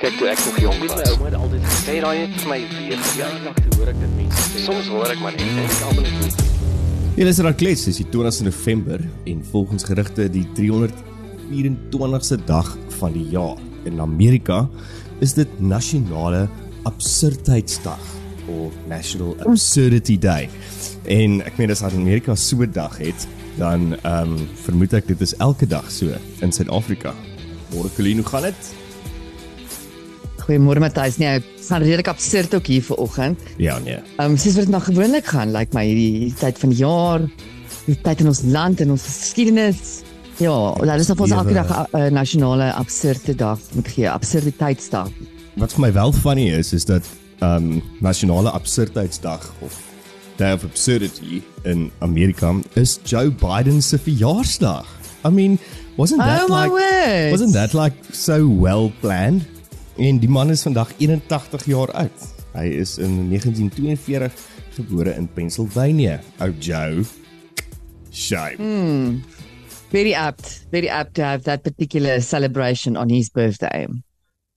[0.00, 0.94] Kyk toe ek nog jonk was.
[0.96, 3.00] My ouma het altyd gesê daai het vir my weer
[3.58, 4.62] toe hoor ek dit mense sê.
[4.64, 6.38] Soms hoor ek maar net en ek almal net
[7.18, 13.26] Hier is Rakles, dis die 20ste November en volgens gerugte die 324ste dag van die
[13.34, 13.60] jaar.
[13.84, 14.62] In Amerika
[15.20, 16.46] is dit nasionale
[16.88, 18.00] absurdheidsdag
[18.48, 20.48] of National Absurdity Day.
[21.12, 23.28] En ek meen as Amerika so 'n dag het,
[23.60, 26.08] dan ehm um, vermoed ek dit is elke dag so
[26.40, 27.12] in Suid-Afrika.
[27.74, 28.89] Môre Colleen, hoe gaan dit?
[30.50, 31.20] Goeiemôre Matthys.
[31.22, 33.40] Nee, dit gaan redelik absurd ook hier vanoggend.
[33.56, 33.98] Ja, nee.
[34.16, 36.72] Ehm um, soos wat dit nog gewoonlik gaan, lyk like my hierdie, hierdie tyd van
[36.72, 37.26] die jaar,
[37.86, 40.00] die tyd in ons land en ons geskiedenis.
[40.42, 45.12] Ja, daar is op ons elke dag 'n uh, nasionale absurde dag met gee, absurditeitsdag.
[45.54, 47.06] Wat vir my wel funny is is dat
[47.38, 49.78] ehm um, nasionale absurdheidsdag of
[50.36, 54.86] Day of Absurdity in Amerika is Joe Biden se verjaarsdag.
[55.24, 55.58] I mean,
[55.96, 57.30] wasn't that oh like word.
[57.30, 59.59] wasn't that like so well planned?
[60.00, 62.22] En die man is vandag 81 jaar oud.
[62.54, 64.32] Hy is in 1942
[64.78, 66.20] gebore in Pennsylvania.
[66.40, 67.02] Ou Joe.
[68.10, 68.56] Shame.
[68.56, 69.18] Hmm.
[69.90, 73.86] Very apt, very apt to have that particular celebration on his birthday.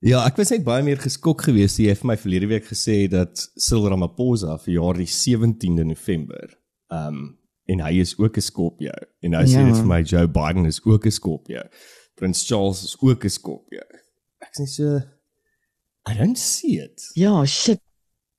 [0.04, 3.06] Ja, ek was net baie meer geskok geweest jy het vir my verlede week gesê
[3.12, 6.54] dat Cyril Ramaphosa verjaar die 17de November.
[6.92, 7.40] Um
[7.72, 8.92] en hy is ook 'n Skorpio
[9.24, 9.66] en nou sê Ja.
[9.66, 11.62] dit vir my Joe Biden is ook 'n Skorpio.
[12.16, 13.82] Prins Charles is ook 'n Skorpio.
[14.44, 15.02] Ek's net so
[16.10, 17.10] I don't see it.
[17.16, 17.80] Ja, shit.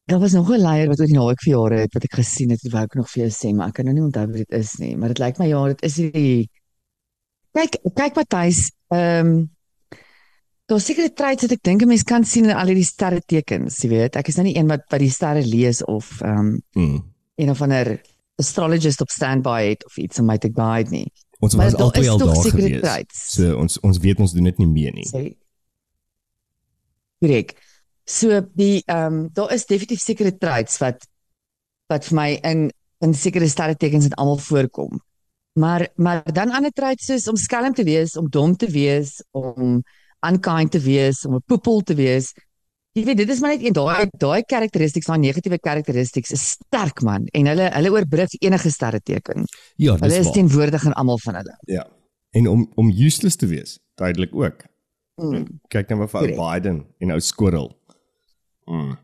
[0.07, 2.61] Daar was nog 'n leier wat oor die naweek verjare het wat ek gesien het,
[2.71, 4.75] wou ek nog vir jou sê, maar ek kan nou nie onthou wat dit is
[4.79, 6.51] nie, maar dit lyk my ja, dit is die
[7.55, 9.51] Kyk, kyk Matthys, ehm um,
[10.67, 13.79] daar seker traits wat ek dink 'n mens kan sien in al hierdie sterre tekens,
[13.83, 14.17] jy weet.
[14.17, 16.39] Ek is nou nie een wat wat die sterre lees of ehm
[16.75, 18.01] um, een of ander
[18.37, 21.13] astrologist op standby het of iets om my te guide nie.
[21.41, 22.81] Ons Maar was altyd al daar gewees.
[22.81, 23.33] traits.
[23.35, 25.07] So ons ons weet ons doen dit nie meer nie.
[25.07, 25.37] Sê.
[27.25, 27.55] Korrek.
[28.05, 31.07] So die ehm um, daar is definitief sekere traits wat
[31.93, 32.71] wat vir my in
[33.05, 35.01] in sekere sterretekens dit almal voorkom.
[35.61, 39.83] Maar maar dan ander traits soos om skelm te wees, om dom te wees, om
[40.27, 42.33] unkind te wees, om 'n poepel te wees.
[42.95, 47.03] Jy weet dit is maar net een daai daai karakteristiks, daai negatiewe karakteristiks is sterk
[47.03, 49.45] man en hulle hulle oorbrug enige sterreteken.
[49.77, 50.35] Ja, Hulle dis is waar.
[50.35, 51.57] teenwoordig in almal van hulle.
[51.67, 51.87] Ja.
[52.31, 54.65] En om om useless te wees, duidelik ook.
[55.17, 55.61] Mm.
[55.71, 56.37] Kyk nou maar vir ou.
[56.41, 57.69] Biden en ou Squirrel.
[58.67, 58.95] Mm.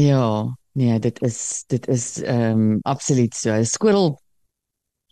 [0.00, 3.56] Ja, nee, dit is dit is ehm um, absoluut so.
[3.64, 4.14] Squirrel.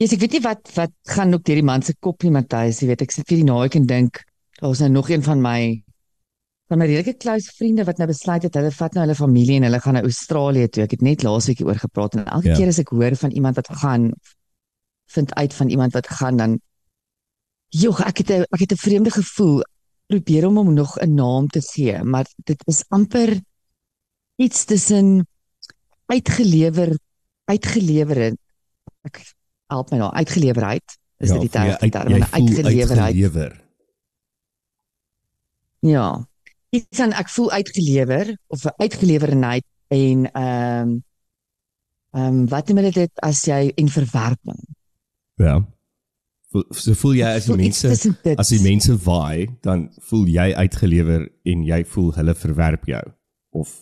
[0.00, 2.80] Yes, ek weet nie wat wat gaan ook deur die man se kop nie, Matthys.
[2.82, 4.22] Jy weet, ek sit vir die naweek en dink,
[4.60, 5.58] daar's nou nog een van my
[6.72, 9.66] van my redelike close vriende wat nou besluit het hulle vat nou hulle familie en
[9.68, 10.82] hulle gaan na Australië toe.
[10.88, 12.56] Ek het net laasweek hieroor gepraat en elke Ja.
[12.56, 14.12] keer as ek hoor van iemand wat gaan
[15.12, 16.60] vind uit van iemand wat gaan dan
[17.74, 19.62] Joh, ek het 'n ek het 'n vreemde gevoel.
[20.06, 23.41] Probeer om hom nog 'n naam te gee, maar dit is amper
[24.37, 25.26] iets tussen
[26.06, 26.98] uitgelewer
[27.44, 28.38] uitgelewerd
[29.09, 29.20] ek
[29.72, 33.53] help my nou uitgelewerheid is dit die term Ja, uit, term voel uitgelewerheid uitgelewer.
[35.84, 36.06] ja
[36.75, 41.03] iets dan ek voel uitgelewer of 'n uitgelewerdheid en ehm um,
[42.14, 44.60] ehm um, wat noem hulle dit as jy en verwerping
[45.34, 45.66] Ja.
[46.54, 47.88] So voel jy as die mense
[48.38, 53.03] as die mense waai, dan voel jy uitgelewer en jy voel hulle verwerp jou
[53.59, 53.72] of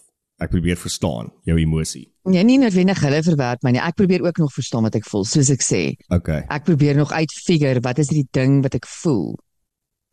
[0.41, 2.07] ek probeer verstaan jou emosie.
[2.25, 5.25] nee nie noodwendig hulle verwerp my nie ek probeer ook nog verstaan wat ek voel
[5.29, 6.41] soos ek sê Okay.
[6.49, 9.37] ek probeer nog uitfigure wat is die ding wat ek voel.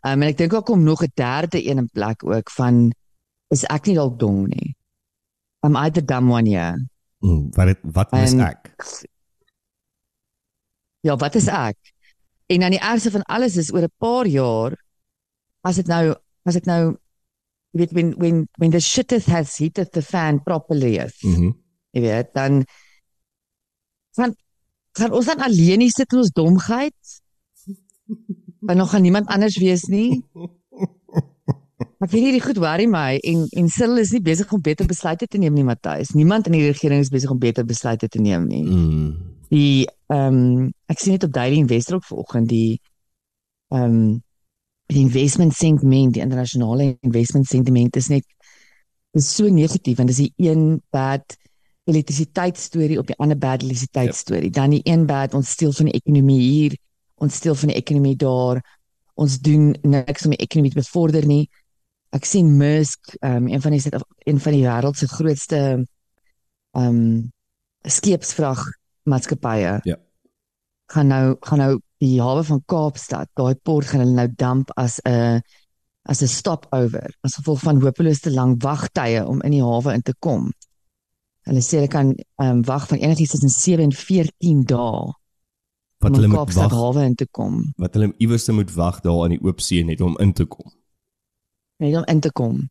[0.03, 2.91] Um, en ek dink ook kom nog 'n derde een in plek ook van
[3.51, 4.75] is ek nie dalk dom nie.
[5.63, 6.75] Am I the dumb one here?
[7.23, 8.75] Mm, wat het, wat En- ek?
[11.01, 11.77] Ja, wat is ek?
[12.49, 14.73] En dan die ergste van alles is oor 'n paar jaar
[15.61, 16.15] as dit nou
[16.45, 16.97] as ek nou
[17.71, 20.97] jy weet when when when the shit has hit the fan properly.
[21.23, 21.41] Mhm.
[21.41, 21.57] Mm
[21.89, 22.65] Jy weet, dan
[24.13, 24.35] gaan
[24.93, 27.21] gaan ons dan alleen hier sit in ons domheid?
[28.59, 30.21] Want nog gaan niemand anders wees nie.
[31.99, 35.27] Ek weet hierdie goed worry my en en Cyril is nie besig om beter besluite
[35.27, 36.13] te neem nie, Matthys.
[36.15, 38.63] Niemand in die regering is besig om beter besluite te neem nie.
[38.63, 39.09] Mm.
[39.49, 42.81] Die ehm um, ek sien dit op Daily Investor ook vanoggend die
[43.69, 44.23] ehm um,
[44.89, 48.25] die investment sentiment, die internasionale investment sentiment is net
[49.13, 51.37] is so negatief want dis die een bad
[51.89, 54.49] elektrisiteitsstorie op die ander bad elektrisiteitsstorie.
[54.49, 54.57] Yep.
[54.57, 56.77] Dan die een bad ons steel van die ekonomie hier,
[57.21, 58.61] ons steel van die ekonomie daar.
[59.13, 61.49] Ons doen niks om die ekonomie te bevorder nie.
[62.15, 63.81] Ek sien Musk, um, een van die
[64.25, 65.85] een van die wêreld se grootste ehm
[66.85, 67.31] um,
[67.85, 68.65] skeepsvrag
[69.09, 69.79] maatskappye.
[69.87, 69.97] Ja.
[70.93, 74.99] Gaan nou gaan nou die hawe van Kaapstad, daai port gaan hulle nou damp as
[75.05, 75.41] 'n
[76.09, 80.01] as 'n stopover as gevolg van hopeloos te lang wagtye om in die hawe in
[80.01, 80.51] te kom.
[81.47, 85.13] Hulle sê hulle kan ehm um, wag van enigiets tussen 7 en 14 dae
[85.99, 87.73] wat hulle moet wag hawe in te kom.
[87.77, 90.71] wat hulle iewers moet wag daar aan die oop see net om in te kom.
[91.77, 92.69] Net om in te kom.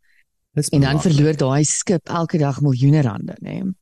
[0.52, 3.61] Dis En dan verloor daai skip elke dag miljoene rande, nê.
[3.62, 3.75] Nee.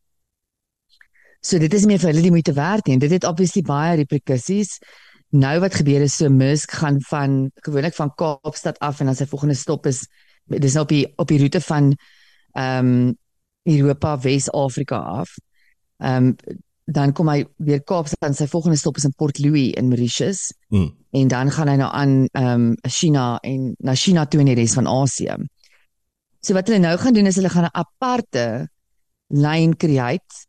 [1.47, 2.97] So dit is meer vir hulle die moeite werd nie.
[2.97, 4.79] En Dit het obviously baie reperkusies.
[5.37, 9.27] Nou wat gebeur is so Musk gaan van gewoonlik van Kaapstad af en dan sy
[9.31, 10.07] volgende stop is
[10.47, 11.95] dis nou op die op die roete van
[12.57, 13.17] ehm um,
[13.67, 15.35] Europa, Wes-Afrika af.
[15.99, 16.57] Ehm um,
[16.87, 20.53] dan kom hy weer Kaapstad en sy volgende stop is in Port Louis in Mauritius
[20.69, 20.91] Mm.
[21.11, 24.55] en dan gaan hy nou aan ehm um, China en na China toe in die
[24.55, 25.35] res van Asië.
[26.41, 28.69] So wat hulle nou gaan doen is hulle gaan 'n aparte
[29.29, 30.46] lyn create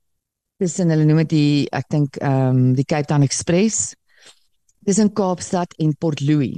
[0.57, 3.93] tussen hulle noem dit die ek dink ehm um, die Cape Town Express
[4.87, 6.57] tussen Kaapstad en Port Louis.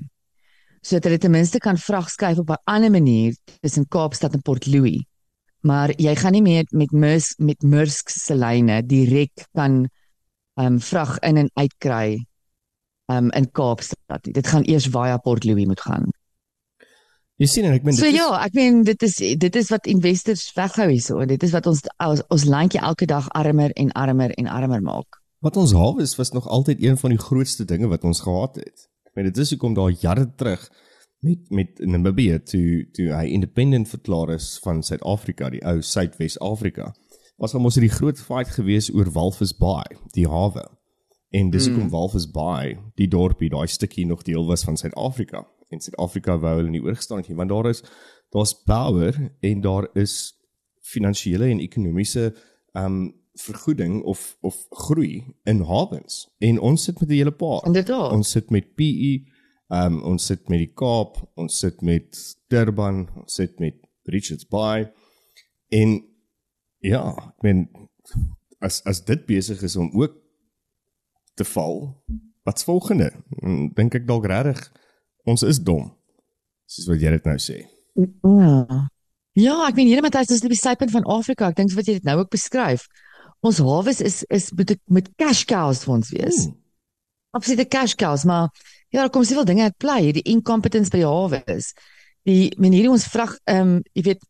[0.81, 4.67] Sodat hulle ten minste kan vrag skuif op 'n ander manier tussen Kaapstad en Port
[4.67, 5.03] Louis.
[5.61, 9.87] Maar jy gaan nie meer met Maersk met Maersk se lyne direk kan
[10.55, 12.19] ehm um, vrag in en uit kry
[13.09, 14.25] um in Kaapstad.
[14.25, 14.33] nie.
[14.33, 16.11] Dit gaan eers via Port Louis moet gaan.
[17.39, 19.69] Jy sien en ek meen So dit is ja, ek meen dit is dit is
[19.71, 21.23] wat investors weghou hierso.
[21.25, 25.19] Dit is wat ons ons, ons landjie elke dag armer en armer en armer maak.
[25.39, 28.55] wat ons hawe is was nog altyd een van die grootste dinge wat ons gehad
[28.59, 28.87] het.
[29.07, 30.65] Ek meen dit is hoekom daar jare terug
[31.23, 36.91] met met Namibië toe toe hy independent verklaar is van Suid-Afrika, die ou Suidwes-Afrika.
[37.39, 40.65] Was hom ons het die groot fight gewees oor Walvis Bay, die hawe.
[41.31, 41.93] En dis hoekom mm.
[41.95, 45.45] Walvis Bay, die dorpie, daai stukkie nog deel was van Suid-Afrika.
[45.69, 47.83] En Suid-Afrika wou hulle nie oorgestaan het nie, want daar is
[48.33, 50.33] daar's power en daar is
[50.85, 52.33] finansiële en ekonomiese
[52.77, 56.27] um vergoeding of of groei in hawens.
[56.37, 57.65] En ons sit met 'n hele paar.
[57.65, 58.11] Inderdaad.
[58.11, 59.23] Ons sit met PE,
[59.67, 64.91] um ons sit met die Kaap, ons sit met Durban, ons sit met Richards Bay.
[65.67, 66.05] En
[66.77, 67.69] ja, ek meen
[68.59, 70.15] as as dit besig is om ook
[71.33, 72.03] te val,
[72.43, 73.11] wat's volgende?
[73.41, 74.71] En Dink ek dalk regtig
[75.29, 75.89] ons is dom.
[76.69, 77.59] Soos wat jy dit nou sê.
[79.39, 79.55] Ja.
[79.67, 81.49] Ek meen hierdie Matthys is die sypunt van Afrika.
[81.49, 82.87] Ek dink wat jy dit nou ook beskryf.
[83.45, 86.41] Ons hawes is is met met cash cows vir ons wees.
[86.45, 86.57] Hmm.
[87.37, 88.49] Absolute cash cows, maar
[88.89, 91.71] ja, daar kom soveel dinge uit play, die incompetence by die hawes.
[92.27, 94.25] Die manier hoe ons vrag ehm um, jy weet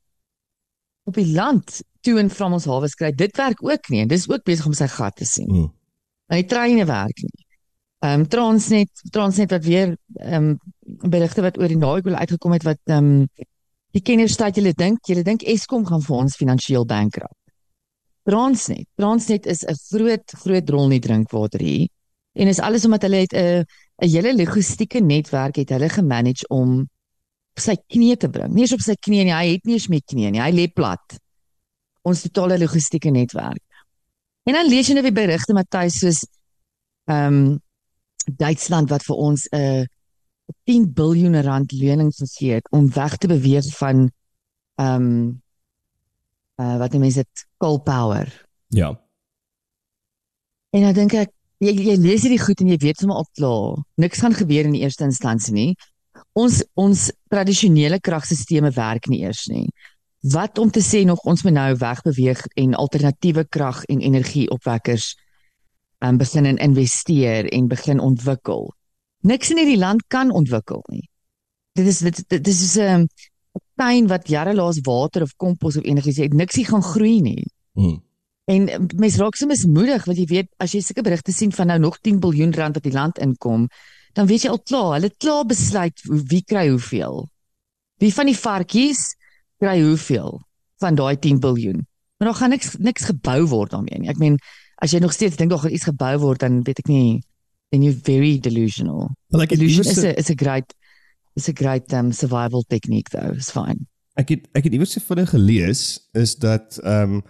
[1.09, 4.27] op die land toe en van ons hawes kry, dit werk ook nie en dis
[4.29, 5.49] ook besig om sy gat te sien.
[5.49, 5.71] Hmm.
[6.29, 7.47] Nou die treine werk nie.
[8.05, 10.59] Ehm um, Transnet, Transnet wat weer ehm um,
[11.01, 13.27] berigte wat oor die naweek wil uitgekom het wat ehm um,
[13.95, 17.33] die kenners sê julle dink, julle dink Eskom gaan vir ons finansiëel bankrupt.
[18.29, 21.87] Transnet, Transnet is 'n groot groot rol nie drinkwater hier
[22.33, 23.65] en is alles omdat hulle het 'n
[24.01, 26.87] 'n hele logistieke netwerk het hulle gemanage om
[27.57, 28.53] sy knie te bring.
[28.53, 30.67] Nie eens op sy knie nie, hy het nie eens meer knie nie, hy lê
[30.67, 31.17] plat.
[32.03, 33.63] Ons totale logistieke netwerk.
[34.45, 36.25] En dan lees jy nou weer berigte Matthys soos
[37.09, 37.59] ehm um,
[38.29, 39.85] Duitsland wat vir ons 'n uh,
[40.69, 44.09] 10 biljoen rand lening gegee het om weg te beweeg van
[44.79, 45.41] ehm um,
[46.59, 48.31] uh, wat die mense dit coal power.
[48.67, 48.93] Ja.
[50.69, 51.31] En dan dink ek
[51.63, 53.79] jy, jy lees hierdie goed en jy weet sommer op klaar.
[53.99, 55.71] Niks gaan gebeur in die eerste instansie nie.
[56.37, 59.67] Ons ons tradisionele kragstelsels werk nie eers nie.
[60.33, 65.13] Wat om te sê nog ons moet nou wegbeweeg en alternatiewe krag en energieopwekkers
[66.03, 68.67] um, begin in investeer en begin ontwikkel.
[69.27, 71.03] Niks in hierdie land kan ontwikkel nie.
[71.75, 73.07] Dit is dit, dit, is 'n um,
[73.75, 76.33] tuin wat jare laas water of kompos of enigiets het.
[76.33, 77.45] Niks gaan groei nie.
[77.73, 78.03] Hmm.
[78.45, 81.67] En um, mens raak so mismoedig want jy weet as jy sulke berigte sien van
[81.67, 83.67] nou nog 10 miljard rand wat die land inkom,
[84.13, 87.27] dan weet jy al klaar, hulle het klaar besluit wie kry hoeveel.
[87.99, 89.15] Wie van die varkies
[89.59, 90.39] kry hoeveel
[90.79, 91.85] van daai 10 miljard.
[92.17, 94.09] Maar daar gaan niks niks gebou word daarmee nie.
[94.09, 94.39] Ek meen
[94.81, 97.21] as jy nog steeds dink daar gaan iets gebou word dan weet ek nie
[97.69, 99.09] then you're very delusional.
[99.37, 100.73] Ek het Delusion is se- a is a great
[101.35, 103.33] is a great um, survival technique though.
[103.35, 103.87] It's fine.
[104.19, 105.83] Ek het ek het iewers se vinnig gelees
[106.17, 107.21] is dat ehm um,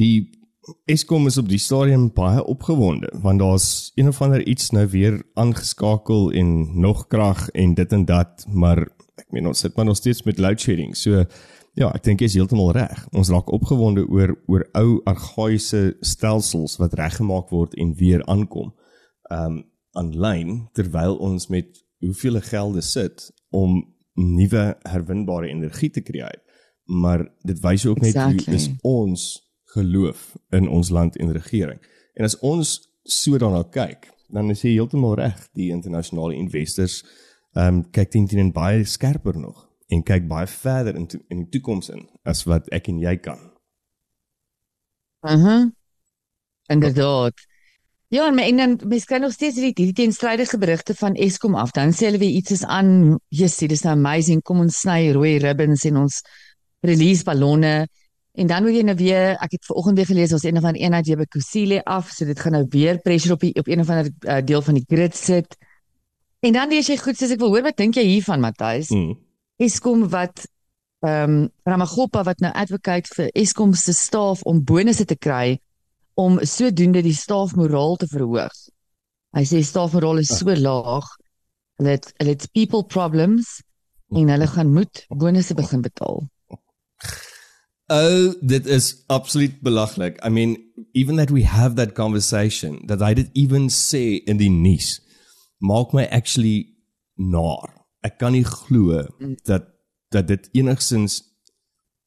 [0.00, 0.40] die
[0.86, 5.16] Eskom is op die stadium baie opgewonde want daar's een of ander iets nou weer
[5.34, 8.78] aangeskakel en nog krag en dit en dat maar
[9.18, 10.96] ek meen ons sit maar nog steeds met load shedding.
[10.96, 11.24] So
[11.74, 13.06] ja, ek dink jy is heeltemal reg.
[13.12, 18.72] Ons raak opgewonde oor oor ou argaïese stelsels wat reggemaak word en weer aankom.
[19.32, 19.62] Um,
[19.96, 23.78] aanlyn terwyl ons met hoeveel gelde sit om
[24.16, 26.40] nuwe herwinbare energie te create.
[26.84, 28.44] Maar dit wys ook net Exactly.
[28.44, 29.26] hoe is ons
[29.74, 31.80] geloof in ons land en regering.
[32.14, 32.72] En as ons
[33.02, 35.48] so daarna kyk, dan is jy heeltemal reg.
[35.56, 37.02] Die internasionale investors
[37.52, 39.68] ehm um, kyk teen teen en baie skerper nog.
[39.92, 43.16] en kyk baie verder in to, in die toekoms in as wat ek en jy
[43.20, 43.40] kan.
[45.22, 45.34] Mhm.
[45.34, 45.70] Uh -huh.
[46.66, 47.34] Inderdaad.
[48.12, 51.70] Ja, en en dan mens kry nog steeds hierdie hierdie teenstrydige berigte van Eskom af.
[51.72, 53.16] Dan sê hulle weer iets is aan.
[53.28, 54.42] Jessie, dis nou amazing.
[54.44, 56.18] Kom ons sny rooi ribbons en ons
[56.84, 57.86] release ballonne.
[58.36, 61.08] En dan moet jy nou weer, ek het vanoggend weer gelees ons een van eenheid
[61.08, 63.88] jy by Kusile af, so dit gaan nou weer pressure op die, op een of
[63.88, 65.56] ander uh, deel van die grid sit.
[66.44, 68.92] En dan lees jy goed, soos ek wil hoor wat dink jy hiervan Matthys?
[68.92, 69.16] Mm.
[69.56, 70.44] Eskom wat
[71.00, 75.56] ehm um, Ramagopa wat nou advocate vir Eskom se staf om bonusse te kry
[76.14, 78.54] om sodoende die stafmoraal te verhoog.
[79.36, 81.08] Hy sê stafmoraal is so laag
[81.82, 83.60] dat hulle het people problems
[84.12, 86.26] en hulle gaan moet bonusse begin betaal.
[87.92, 90.20] Oh, dit is absoluut belaglik.
[90.24, 90.56] I mean,
[90.92, 95.00] even that we have that conversation, that I did even say in die nuus,
[95.60, 96.76] maak my actually
[97.16, 97.72] nar.
[98.02, 99.04] Ek kan nie glo
[99.44, 99.68] dat
[100.12, 101.22] dat dit enigsins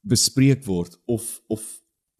[0.05, 1.63] bespreek word of of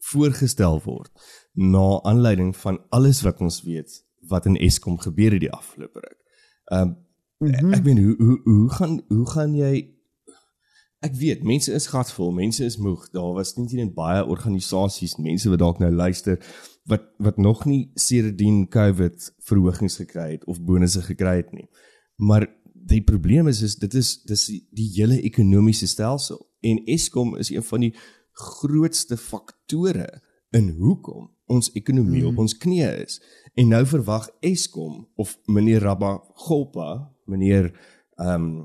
[0.10, 1.12] voorgestel word
[1.56, 6.22] na aanleiding van alles wat ons weet wat in Eskom gebeur het die afgelope ruk.
[6.66, 6.98] Ehm um,
[7.38, 7.74] mm -hmm.
[7.74, 9.96] ek weet hoe hoe hoe gaan hoe gaan jy
[11.00, 13.10] ek weet mense is gatvol, mense is moeg.
[13.10, 16.40] Daar was nie net baie organisasies, mense wat dalk nou luister
[16.90, 21.70] wat wat nog nie sedertdien COVID verhogings gekry het of bonusse gekry het nie.
[22.16, 27.36] Maar die probleem is is dit is dis die, die hele ekonomiese stelsel en Eskom
[27.38, 27.94] is een van die
[28.32, 30.22] grootste faktore
[30.52, 32.32] in hoekom ons ekonomie mm.
[32.34, 33.20] op ons knieë is.
[33.56, 37.72] En nou verwag Eskom of meneer Rabba Golpa, meneer
[38.20, 38.64] ehm um,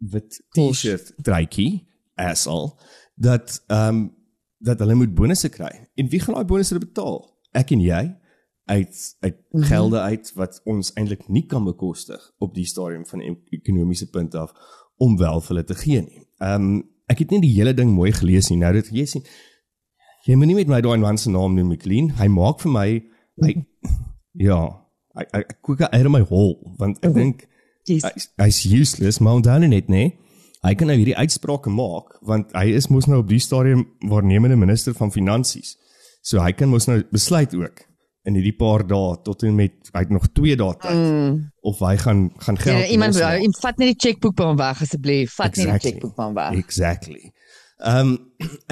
[0.00, 2.72] wit T-shirt drykie asal
[3.14, 4.08] dat ehm um,
[4.60, 5.88] dat hulle moet bonusse kry.
[5.96, 7.22] En wie gaan daai bonusse betaal?
[7.56, 8.02] Ek en jy
[8.70, 9.68] uit uit mm -hmm.
[9.68, 14.52] gelde uit wat ons eintlik nie kan bekostig op die stadium van ekonomiese punt af
[14.96, 16.26] om wel vir hulle te gee nie.
[16.38, 18.58] Ehm um, ek het nie die hele ding mooi gelees nie.
[18.58, 19.24] Nou dit jy sien
[20.28, 22.10] Jy moet nie met my daai man se naam noem, McLean.
[22.18, 22.88] Hy maak vir my
[23.40, 23.54] hy
[24.48, 24.60] ja,
[25.16, 27.46] hy ek kyk uit my hol want ek dink
[27.88, 30.16] hy's useless, maar dan net nee.
[30.60, 34.58] Hy kan nou hierdie uitsprake maak want hy is mos nou op die stadium waarnemende
[34.60, 35.76] minister van finansies.
[36.20, 37.86] So hy kan mos nou besluit ook
[38.28, 41.36] in hierdie paar dae tot en met hy het nog 2 dae tyd mm.
[41.70, 43.16] of hy gaan gaan geld ja, iemand
[43.62, 45.70] vat net die chequeboek hom weg asseblief vat exactly.
[45.72, 47.32] net die chequeboek hom weg exactly
[47.80, 48.16] Ehm um,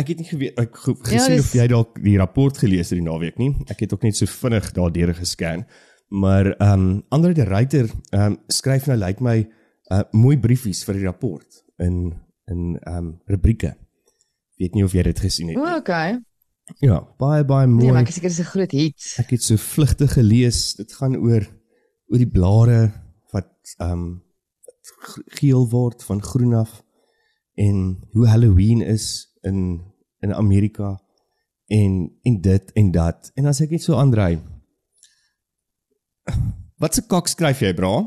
[0.00, 2.98] ek het nie geweet ek ja, gesien ja, of jy dalk die rapport gelees het
[2.98, 3.54] die naweek nie.
[3.72, 5.64] Ek het ook net so vinnig daardeur gescan.
[6.08, 9.38] Maar ehm um, Andre de Ruyter ehm um, skryf nou lyk like my
[9.92, 12.14] uh mooi briefies vir die rapport in
[12.52, 13.74] in ehm um, rubrieke.
[14.60, 15.64] Weet nie of jy dit gesien het nie.
[15.64, 16.18] O, okay.
[16.84, 17.86] Ja, baie baie mooi.
[17.86, 19.14] Nee, maar ek seker dis 'n groot hit.
[19.24, 20.74] Ek het so vlugtig gelees.
[20.76, 21.48] Dit gaan oor
[22.08, 22.92] oor die blare
[23.32, 24.08] wat ehm um,
[25.40, 26.82] geel word van groen af
[27.58, 29.82] en hoe Halloween is in
[30.20, 31.00] in Amerika
[31.66, 33.30] en en dit en dat.
[33.34, 34.38] En as ek net so aandry.
[36.82, 38.06] Wat se kak skryf jy, bra?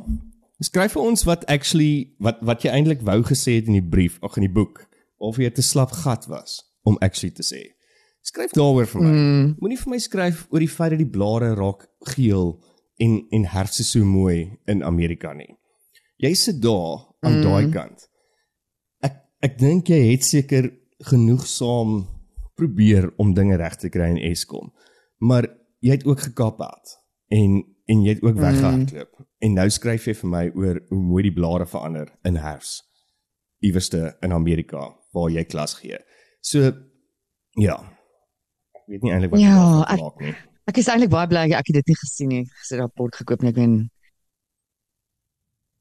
[0.64, 4.20] Skryf vir ons wat actually wat wat jy eintlik wou gesê het in die brief,
[4.24, 4.86] ag in die boek,
[5.20, 7.64] of jy te slap gat was om actually te sê.
[8.24, 9.12] Skryf daaroor vir my.
[9.12, 9.50] Mm.
[9.60, 12.56] Moenie vir my skryf oor die feit dat die blare raak geel
[13.02, 15.50] en en herfse so mooi in Amerika nie.
[16.22, 17.44] Jy sit daar aan mm.
[17.50, 18.08] daai kant
[19.46, 20.70] ek dink jy het seker
[21.10, 22.06] genoegsaam
[22.60, 24.70] probeer om dinge reg te kry in Eskom.
[25.26, 25.48] Maar
[25.82, 26.98] jy het ook gekap het
[27.34, 29.10] en en jy het ook weggehardloop.
[29.18, 29.26] Mm.
[29.44, 32.78] En nou skryf jy vir my oor hoe mooi die blare verander in herfs
[33.62, 35.98] iewerste in Amerika waar jy klas gee.
[36.42, 36.72] So
[37.60, 37.76] ja.
[38.78, 39.58] Ek weet nie eintlik wat ja,
[39.92, 40.36] ek maak nie.
[40.72, 42.46] Ek is eintlik baie bly ek het dit nie gesien nie.
[42.46, 43.60] Ek het 'n rapport gekoop en ek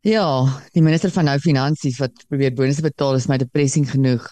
[0.01, 0.27] Ja,
[0.73, 4.25] die minister van nou finansies wat probeer bonusse betaal is my depressie genoeg.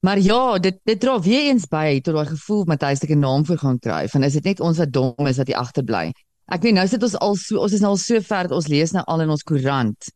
[0.00, 3.44] Maar ja, dit dit dra weer eens by tot daai gevoel Matthys ek 'n naam
[3.44, 4.08] vir gaan kry.
[4.08, 6.12] Van is dit net ons wat dom is wat hier agterbly?
[6.48, 8.68] Ek weet nou sit ons al so ons is nou al so ver dat ons
[8.68, 10.08] lees nou al in ons koerant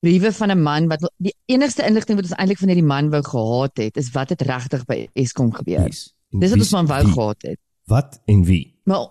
[0.00, 3.22] briewe van 'n man wat die enigste inligting wat ons eintlik van hierdie man wou
[3.22, 5.86] gehad het is wat het regtig by Eskom gebeur.
[5.86, 6.14] Yes.
[6.30, 7.58] Dis wat ons man wou gehad het.
[7.86, 8.78] Wat en wie?
[8.84, 9.06] Maar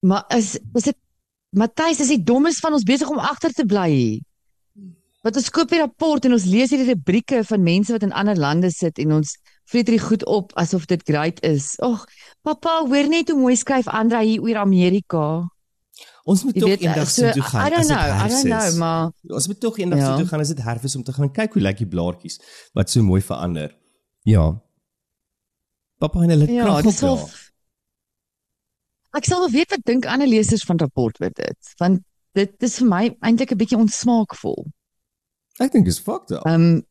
[0.00, 0.96] maar is is dit
[1.52, 4.20] Matthys, is die dommes van ons besig om agter te bly.
[5.22, 8.38] Wat ons koop hier rapport en ons lees hierdie rubrieke van mense wat in ander
[8.40, 9.36] lande sit en ons
[9.70, 11.74] vreet dit goed op asof dit great is.
[11.84, 12.06] Ag,
[12.42, 15.26] pappa, hoor net hoe mooi skryf Andra hier oor Amerika.
[16.24, 17.66] Ons moet tog eendag so, toe gaan.
[17.66, 20.16] I don't know, I don't know, maar ons moet tog eendag ja.
[20.16, 22.40] toe gaan as dit herfst is om te gaan kyk hoe lyk die blaartjies
[22.78, 23.74] wat so mooi verander.
[24.26, 24.48] Ja.
[26.02, 27.41] Pappa en hulle ja, krag.
[29.16, 32.00] Ek sal wel weet wat dink ander lesers van rapport oor dit, want
[32.32, 34.64] dit is vir my eintlik 'n bietjie onsmaakvol.
[35.60, 36.46] Ek dink is fucked up.
[36.46, 36.82] Ehm um,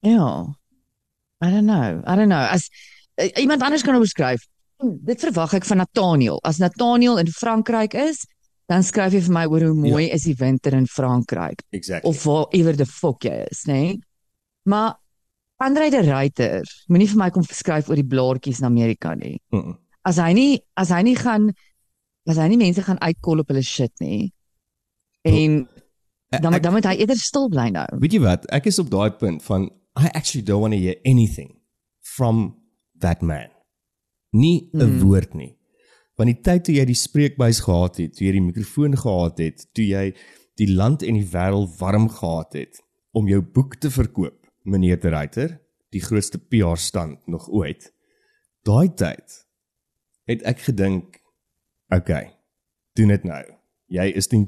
[0.00, 0.54] Ja.
[1.40, 2.02] I don't know.
[2.06, 2.46] I don't know.
[2.50, 2.68] As
[3.20, 4.46] uh, iemand anders kan oorskryf.
[4.78, 6.38] Hm, dit verwag ek van Nathaniel.
[6.46, 8.24] As Nathaniel in Frankryk is,
[8.70, 10.14] dan skryf jy vir my oor hoe mooi ja.
[10.14, 11.64] is die winter in Frankryk.
[11.70, 12.10] Exactly.
[12.10, 13.80] Of waar ewer die fok jy is, nê?
[13.82, 14.00] Nee?
[14.68, 14.98] Maar
[15.58, 19.40] Andre de Ruyter, moenie vir my kom skryf oor die blaartjies in Amerika nie.
[19.50, 19.76] Mm -mm.
[20.08, 21.50] As hy nie as hy nie gaan
[22.28, 24.30] as hy nie mense gaan uitkol op hulle shit nie.
[25.28, 25.62] En
[26.28, 27.86] dan ek, dan moet hy eerder stil bly nou.
[28.02, 28.44] Weet jy wat?
[28.52, 31.56] Ek is op daai punt van I actually don't want to hear anything
[32.04, 32.58] from
[33.00, 33.48] that man.
[34.30, 34.98] Nie 'n mm.
[35.02, 35.56] woord nie.
[36.18, 39.66] Want die tyd toe jy die spreekbuis gehad het, toe jy die mikrofoon gehad het,
[39.72, 40.12] toe jy
[40.58, 42.80] die land en die wêreld warm gehad het
[43.14, 45.60] om jou boek te verkoop, meneer De Ruyter,
[45.94, 47.92] die grootste PR stand nog ooit.
[48.66, 49.47] Daai tyd
[50.28, 51.20] het ek gedink,
[51.94, 52.28] okay,
[52.98, 53.44] doen dit nou.
[53.88, 54.44] Jy is teen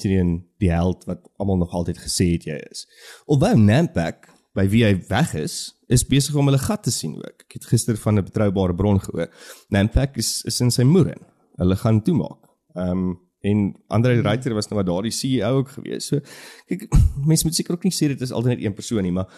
[0.61, 2.85] die held wat almal nog altyd gesê het jy is.
[3.25, 5.57] Alhoewel Nampak by wie hy weg is,
[5.89, 7.47] is besig om hulle gat te sien ook.
[7.47, 9.31] Ek het gister van 'n betroubare bron gehoor.
[9.71, 11.17] Nampak is is in sy moeder.
[11.57, 12.41] Hulle gaan toemaak.
[12.75, 16.07] Ehm um, en Andre Ruyter was nou maar daardie CEO ook gewees.
[16.07, 16.21] So
[16.67, 16.89] kyk
[17.31, 19.29] mense moet seker ook nie sê dit is altyd net een persoon nie, maar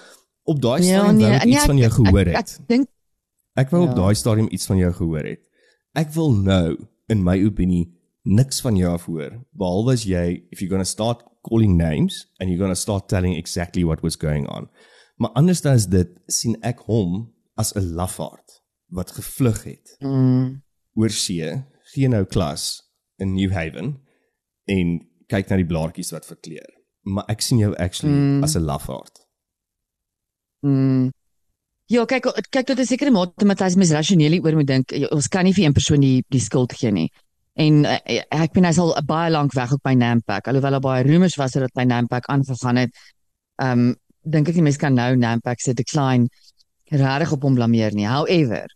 [0.43, 2.37] op daai ja, stadium ja, nee, wou ek iets nee, van jou gehoor het.
[2.37, 2.89] Ek, ek, ek dink
[3.55, 3.91] ek wou ja.
[3.91, 5.43] op daai stadium iets van jou gehoor het.
[5.93, 6.77] Ek wil nou
[7.13, 7.91] in my opinie
[8.23, 12.27] niks van jou af hoor behalwe as jy if you're going to start calling names
[12.39, 14.71] and you're going to start telling exactly what was going on.
[15.17, 19.97] Maar anders as dit sien ek hom as 'n lafaard wat gevlug het.
[20.01, 20.63] Mm.
[20.95, 22.83] Oor see, gee nou klas
[23.19, 24.01] in New Haven
[24.65, 26.69] en kyk na die blaartjies wat verkleur.
[27.03, 28.43] Maar ek sien jou actually mm.
[28.43, 29.27] as 'n lafaard.
[30.61, 31.11] Mm.
[31.93, 34.93] Ja, kyk kyk tot 'n sekere mate Matthys mens rasioneel oor moet dink.
[35.13, 37.11] Ons kan nie vir een persoon die die skuld gee nie.
[37.55, 37.99] En uh,
[38.33, 40.49] ek ben hy sal baie lank weg op by Nampak.
[40.49, 42.97] Alhoewel daar baie rumors was dat hy Nampak aangegaan het.
[43.61, 43.93] Um,
[44.25, 46.31] dink ek die mense kan nou Nampak se decline
[46.89, 48.09] regtig op hom blameer nie.
[48.09, 48.67] However,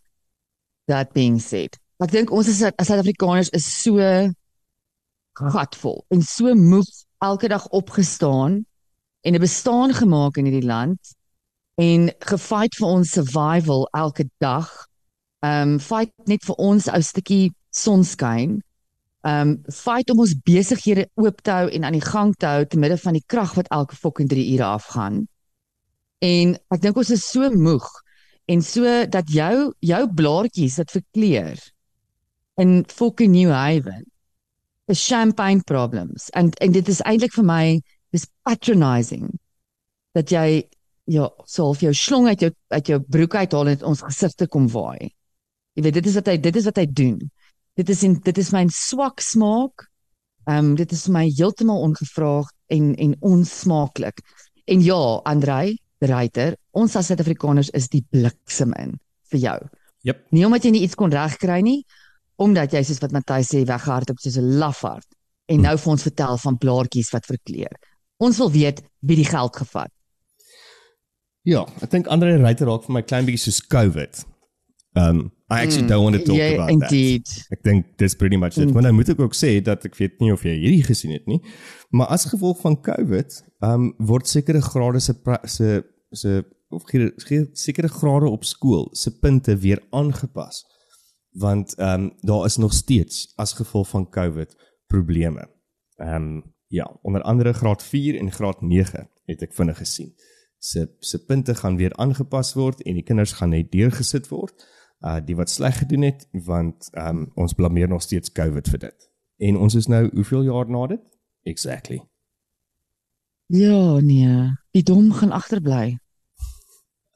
[0.89, 3.97] that being said, ek dink ons as Suid-Afrikaners is so
[5.37, 6.89] gatvol en so moeg
[7.25, 8.67] elke dag opgestaan
[9.25, 11.16] en 'n bestaan gemaak in hierdie land
[11.77, 14.71] en gefight vir ons survival elke dag.
[15.45, 18.59] Um, fight net vir ons ou stukkie sonskyn.
[19.27, 22.79] Um, fight om ons besighede oop te hou en aan die gang te hou te
[22.81, 25.25] midde van die krag wat elke fucking 3 ure afgaan.
[26.25, 27.87] En ek dink ons is so moeg
[28.47, 31.59] en so dat jou jou blaartjies wat verkleur
[32.63, 34.07] in fucking New Haven
[34.87, 37.65] is champagne problems en en dit is eintlik vir my
[38.15, 39.27] dis patronizing
[40.15, 40.63] dat jy
[41.07, 44.69] ja so of jou slong uit jou uit jou broek uithaal en ons gesigte kom
[44.73, 45.13] waai.
[45.77, 47.19] Jy weet dit is wat hy dit is wat hy doen.
[47.77, 49.87] Dit is in dit is my swak smaak.
[50.47, 54.23] Ehm um, dit is my heeltemal ongevraagd en en onsmaaklik.
[54.67, 58.97] En ja, Andrei, Reiter, ons as Suid-Afrikaners is die bliksem in
[59.31, 59.59] vir jou.
[60.07, 60.25] Jep.
[60.31, 61.81] Nie omdat jy nie iets kon regkry nie,
[62.37, 65.07] omdat jy soos wat Matthys sê weghardop soos 'n lafaard
[65.47, 65.63] en hm.
[65.63, 67.75] nou vir ons vertel van blaartjies wat verkleur.
[68.19, 69.93] Ons wil weet wie die geld gevat.
[71.47, 74.25] Ja, ek dink Andre Reiter raak vir my klein bietjie soos COVID.
[74.99, 77.23] Um I actually mm, don't want to talk yeah, about indeed.
[77.31, 77.53] that.
[77.55, 78.67] Ek dink dis pretty much it.
[78.67, 78.73] Mm.
[78.75, 81.29] Maar nou moet ek ook sê dat ek weet nie of jy hierdie gesien het
[81.31, 81.39] nie,
[81.95, 85.15] maar as gevolg van COVID, um word sekere grade se
[85.47, 85.71] se
[86.11, 86.43] se
[86.75, 86.91] of
[87.55, 90.65] sekere grade op skool se punte weer aangepas.
[91.39, 94.57] Want um daar is nog steeds as gevolg van COVID
[94.91, 95.47] probleme.
[96.03, 96.43] Um
[96.75, 100.11] ja, onder andere graad 4 en graad 9 het ek vinnig gesien.
[100.67, 104.67] Se se punte gaan weer aangepas word en die kinders gaan net deurgesit word
[105.07, 109.11] uh die wat sleg gedoen het want um ons blameer nog steeds COVID vir dit.
[109.47, 111.03] En ons is nou hoeveel jaar na dit?
[111.47, 112.01] Exactly.
[113.47, 114.51] Ja, nee.
[114.75, 115.99] Die dom gaan agterbly.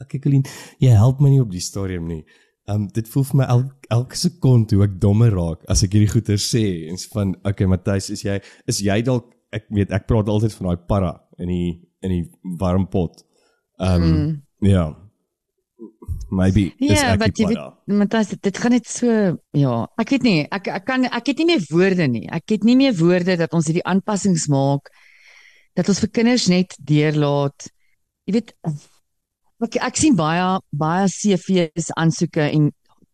[0.01, 0.45] Ek Ekelien,
[0.79, 2.23] jy help my nie op die stadium nie.
[2.71, 3.65] Um dit voel vir my el,
[3.97, 8.13] elke sekonde hoe ek dommer raak as ek hierdie goeie sê en van okay Matthys,
[8.15, 8.39] is jy
[8.71, 11.73] is jy dalk ek weet ek praat altyd van daai para in die
[12.07, 13.25] in die warm pot.
[13.81, 14.33] Um mm.
[14.69, 14.90] ja
[16.31, 17.71] maybe is ja, ek die para.
[17.90, 19.11] Maar dit dit gaan net so
[19.57, 22.27] ja, ek weet nie, ek ek kan ek het nie meer woorde nie.
[22.31, 24.93] Ek het nie meer woorde dat ons hierdie aanpassings maak
[25.79, 27.71] dat ons vir kinders net deurlaat.
[28.29, 28.53] Jy weet
[29.66, 32.71] ek ek sien baie baie CV's aansoeke en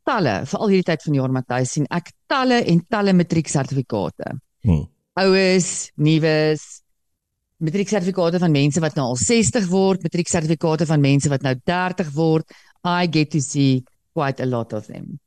[0.07, 4.37] talle veral hierdie tyd van die jaar Matthys sien ek talle en talle matrieksertifikate.
[4.67, 4.87] Hmm.
[5.17, 6.67] Oues, nuus
[7.63, 12.51] matrieksertifikate van mense wat nou al 60 word, matrieksertifikate van mense wat nou 30 word.
[12.87, 15.19] I get to see quite a lot of them.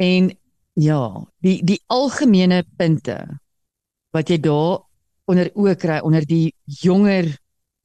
[0.00, 0.30] En
[0.78, 1.02] ja,
[1.44, 3.18] die die algemene punte
[4.14, 4.80] wat jy daar
[5.30, 7.28] onder oë kry onder die jonger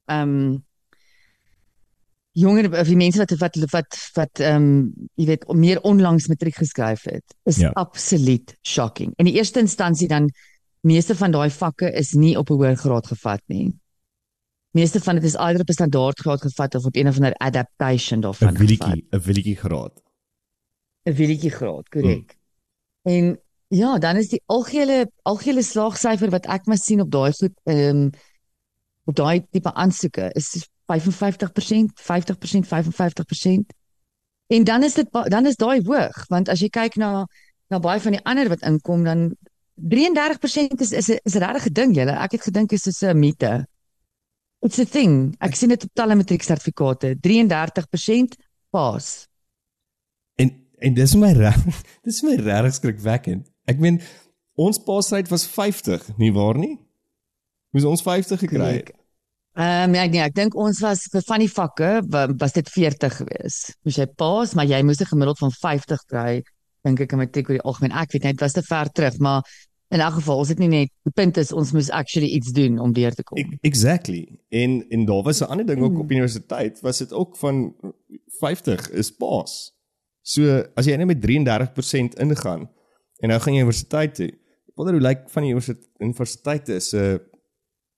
[0.06, 0.62] ehm um,
[2.36, 6.58] jonger of die mense wat wat wat wat ehm um, jy weet meer onlangs matriek
[6.60, 7.70] geskryf het is Ja.
[7.74, 9.12] absoluut shocking.
[9.16, 10.30] In die eerste instansie dan
[10.86, 13.74] meeste van daai vakke is nie op 'n hoër graad gevat nie.
[14.70, 17.34] Meeste van dit is either op 'n standaard graad gevat of op een of ander
[17.34, 18.60] adaptation 'n daarvan gevat.
[18.60, 20.02] willetjie, 'n willetjie graad.
[21.04, 22.36] 'n willetjie graad, korrek.
[23.02, 23.14] Hmm.
[23.14, 27.54] En ja, dan is die algehele algehele slaagsyfer wat ek maar sien op daai goed
[27.64, 28.10] ehm um,
[29.04, 33.74] op daai tipe aansoeke is 55%, 50%, 55%.
[34.46, 37.26] En dan is dit dan is daai hoog, want as jy kyk na
[37.68, 39.36] na baie van die ander wat inkom dan
[39.76, 42.12] 33% is is is 'n regte ding julle.
[42.12, 43.66] Ek het gedink dit is 'n mite.
[44.62, 45.36] It's a thing.
[45.40, 47.16] Ek sien dit op talle matrieksertifikate.
[47.20, 48.36] 33%
[48.70, 49.26] pas.
[50.38, 51.56] En en dis my reg.
[52.04, 53.46] Dis my regtig skrikwekkend.
[53.66, 54.00] Ek meen
[54.54, 56.78] ons paasryd was 50, nie waar nie?
[57.72, 58.90] Moes ons 50 gekry het.
[59.56, 62.68] Ehm um, ja, nee, ek dink ons was vir van die vakke wa- was dit
[62.68, 63.72] 40 gewees.
[63.84, 66.42] Moes jy paas, maar jy moes 'n gemiddeld van 50 kry,
[66.86, 67.96] dink ek in matriek oor die algemeen.
[67.98, 69.42] Ek weet net dit was te ver terug, maar
[69.94, 72.78] in elk geval, ons het nie net die punt is ons moes actually iets doen
[72.82, 73.38] om deur te kom.
[73.66, 74.24] Exactly.
[74.50, 77.74] En en daar was 'n ander ding ook op universiteit, was dit ook van
[78.40, 79.72] 50 is paas.
[80.22, 82.70] So as jy net met 33% ingaan
[83.20, 84.32] en nou gaan jy universiteit toe.
[84.74, 87.22] Wonder hoe lyk van die universiteit universiteite se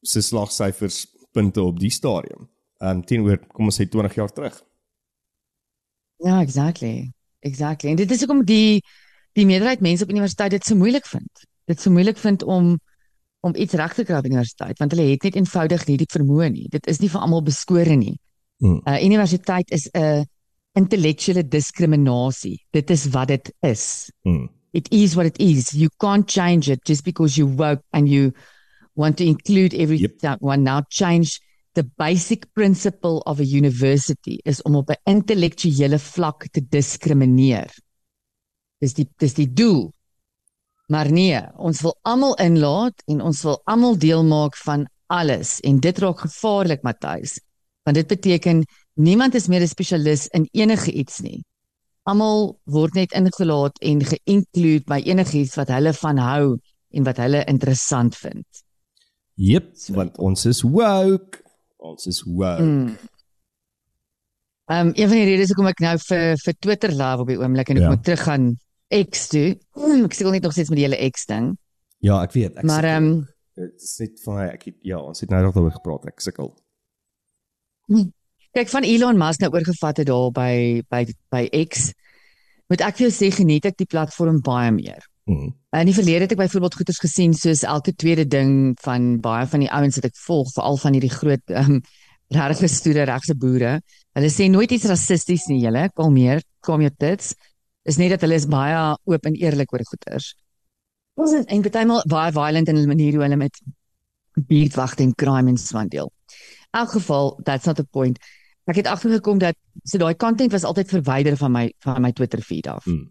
[0.00, 2.48] se slagsyfers punte op die stadium.
[2.78, 4.64] Ehm um, teenoor kom ons sê 20 jaar terug.
[6.16, 7.12] Ja, exactly.
[7.48, 7.90] Exactly.
[7.90, 8.82] En dit is hoekom die
[9.38, 11.44] die meerderheid mense op universiteit dit so moeilik vind.
[11.70, 12.76] Dit so moeilik vind om
[13.46, 16.48] om iets reg te kry op universiteit want hulle het net eenvoudig nie die vermoë
[16.54, 16.66] nie.
[16.72, 18.16] Dit is nie vir almal beskore nie.
[18.58, 18.80] Hmm.
[18.82, 20.26] Uh universiteit is 'n
[20.78, 22.58] intellektuele diskriminasie.
[22.70, 24.10] Dit is wat dit is.
[24.22, 24.48] Hmm.
[24.72, 25.70] It is what it is.
[25.70, 28.32] You can't change it just because you woke and you
[28.94, 30.62] want to include everyone.
[30.62, 31.40] Now change
[31.78, 37.70] the basic principle of a university is om op 'n intellektuele vlak te diskrimineer.
[38.82, 39.92] Dis die dis die doel.
[40.88, 45.80] Maar nee, ons wil almal inlaat en ons wil almal deel maak van alles en
[45.80, 47.40] dit raak gevaarlik Matthys.
[47.84, 48.64] Want dit beteken
[48.94, 51.44] niemand is meer 'n spesialis in enige iets nie.
[52.02, 56.58] Almal word net ingelaat en geïnclude by enigiets wat hulle van hou
[56.90, 58.46] en wat hulle interessant vind.
[59.34, 61.47] Jep, want ons is woke.
[61.78, 62.62] Ons is woke.
[62.62, 62.96] Mm.
[64.68, 67.38] Ehm um, een van die redes hoekom ek nou vir vir Twitter live op die
[67.40, 67.92] oomblik en ek Ja.
[67.94, 68.48] moet teruggaan
[68.92, 69.56] X toe.
[69.78, 71.52] Mm, ek sukkel net nog steeds met die hele X ding.
[72.04, 72.56] Ja, ek weet.
[72.58, 73.26] Ek Maar ehm um,
[73.58, 76.06] dit is net vir my ek het, ja, ons het nou nog daaroor gepraat.
[76.12, 76.52] Ek sukkel.
[78.58, 81.92] kyk van Elon Musk nou oorgevat het daar by by by X.
[82.68, 85.04] Moet ek vir jou sê geniet ek die platform baie meer.
[85.28, 85.52] Hmm.
[85.76, 89.60] In die verlede het ek byvoorbeeld goeders gesien soos elke tweede ding van baie van
[89.60, 91.82] die ouens wat ek volg, veral van hierdie groot ehm um,
[92.32, 93.78] regte stoere regse boere.
[94.16, 95.86] Hulle sê nooit iets rassisties nie, julle.
[95.96, 97.34] Kalmeer, kom jou tits.
[97.88, 98.76] Is net dat hulle is baie
[99.08, 100.34] oop en eerlik oor goeders.
[101.16, 103.60] Ons is en partymal baie violent in hulle manier hoe hulle met
[104.48, 106.12] beatwagte en crime en so aan deel.
[106.72, 108.20] In elk geval, that's not the point.
[108.68, 112.44] Ek het agtergekom dat so daai content was altyd verwyder van my van my Twitter
[112.44, 112.84] feed af.
[112.84, 113.08] Hmm.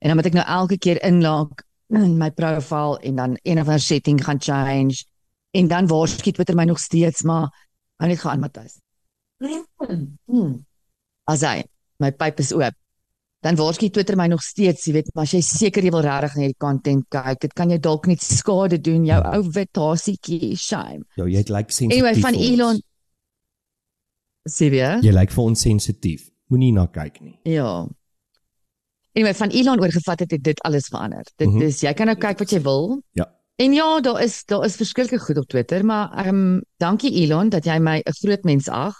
[0.00, 3.68] En dan moet ek nou elke keer inlaag in my profile en dan een of
[3.68, 5.04] ander setting gaan change
[5.50, 7.50] en dan waarskynlik Twitter my nog steeds maar
[8.00, 8.78] hou net gaan Matthys.
[9.40, 10.60] Hmm.
[11.28, 11.64] As hy
[12.00, 12.76] my pyp is oop.
[13.44, 16.36] Dan waarskynlik Twitter my nog steeds, jy weet, maar as jy seker jy wil regtig
[16.36, 20.54] na hierdie content kyk, dit kan jou dalk net skade doen, jou ou wit hasietjie,
[20.60, 21.06] shame.
[21.16, 21.96] Ja, jy lyk like sensitief.
[21.96, 22.36] Anyway, van.
[22.36, 22.82] Elon
[24.48, 24.98] Sivia?
[25.04, 26.28] Jy lyk vir ons sensitief.
[26.52, 27.36] Moenie na kyk nie.
[27.48, 27.84] Ja.
[29.12, 31.24] Anyway, van Elon oorgevat het, het dit alles verander.
[31.36, 31.62] Dit Mhm.
[31.62, 33.02] is jy kan nou kyk wat jy wil.
[33.12, 33.26] Ja.
[33.56, 37.48] En ja, daar is daar is verskillike goed op Twitter, maar ehm um, dankie Elon
[37.48, 38.94] dat jy my 'n groot mens ag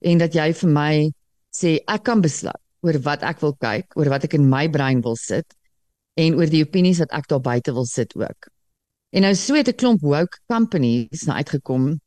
[0.00, 1.12] en dat jy vir my
[1.56, 5.00] sê ek kan besluit oor wat ek wil kyk, oor wat ek in my brein
[5.00, 5.54] wil sit
[6.16, 8.48] en oor die opinies wat ek daar buite wil sit ook.
[9.12, 12.00] En nou so het 'n klomp woke companies nou uitgekom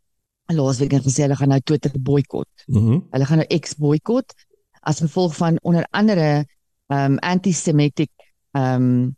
[0.47, 2.47] laasweek en gesê hulle gaan nou Twitter boikot.
[2.67, 4.33] Mm Hulle gaan nou X boikot
[4.83, 6.45] as gevolg van onder andere
[6.91, 8.11] um anti-semitic
[8.57, 9.15] um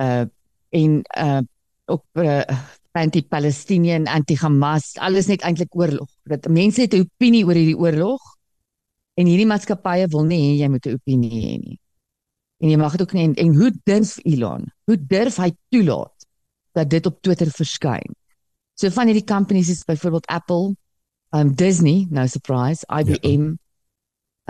[0.00, 0.26] uh
[0.68, 1.42] en uh
[1.88, 2.44] op uh,
[2.98, 6.08] anti-Palestinian, anti-Hamas, alles net eintlik oorlog.
[6.28, 8.20] Dat mense het 'n opinie oor hierdie oorlog
[9.14, 11.78] en hierdie maatskappye wil nie hê jy moet 'n opinie hê nie.
[12.60, 14.66] En jy mag dit ook nie en, en hoe durf Elon?
[14.84, 16.26] Hoe durf hy toelaat
[16.72, 18.14] dat dit op Twitter verskyn?
[18.74, 20.76] So van hierdie companies is byvoorbeeld Apple,
[21.30, 23.56] um Disney, no surprise, IBM, ja.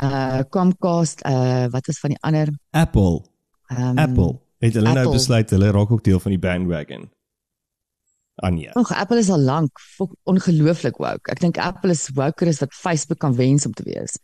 [0.03, 2.53] Uh Comcast, uh wat was van die ander?
[2.71, 3.23] Apple.
[3.69, 4.41] Um Apple.
[4.59, 5.13] Het hulle nou Apple.
[5.13, 7.11] besluit hulle raak ook deel van die bandwagon.
[8.35, 8.73] Anja.
[8.79, 9.79] Ag Apple is al lank
[10.23, 11.31] ongelooflik woke.
[11.31, 14.19] Ek dink Apple is woker as wat Facebook kan wens om te wees.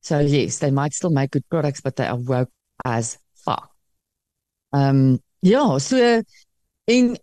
[0.00, 2.50] So yes, they might still make good products but they are woke
[2.86, 3.72] as fuck.
[4.70, 6.22] Um, ja, so
[6.84, 7.18] en